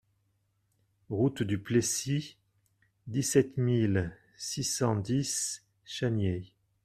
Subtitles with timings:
[1.11, 2.35] Route du Plessis,
[3.05, 6.51] dix-sept mille six cent dix Chaniers